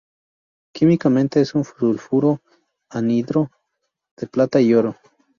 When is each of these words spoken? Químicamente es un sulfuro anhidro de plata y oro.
Químicamente 0.73 1.41
es 1.41 1.53
un 1.53 1.63
sulfuro 1.63 2.41
anhidro 2.89 3.51
de 4.17 4.25
plata 4.25 4.59
y 4.59 4.73
oro. 4.73 4.95